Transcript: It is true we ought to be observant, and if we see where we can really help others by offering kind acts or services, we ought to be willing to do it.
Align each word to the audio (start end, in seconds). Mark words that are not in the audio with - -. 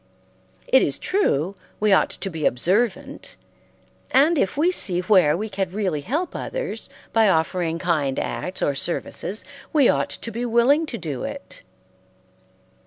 It 0.67 0.81
is 0.81 0.97
true 0.97 1.53
we 1.79 1.93
ought 1.93 2.09
to 2.09 2.31
be 2.31 2.47
observant, 2.47 3.37
and 4.09 4.39
if 4.39 4.57
we 4.57 4.71
see 4.71 5.01
where 5.01 5.37
we 5.37 5.47
can 5.47 5.69
really 5.69 6.01
help 6.01 6.35
others 6.35 6.89
by 7.13 7.29
offering 7.29 7.77
kind 7.77 8.17
acts 8.17 8.63
or 8.63 8.73
services, 8.73 9.45
we 9.71 9.89
ought 9.89 10.09
to 10.09 10.31
be 10.31 10.43
willing 10.43 10.87
to 10.87 10.97
do 10.97 11.23
it. 11.23 11.61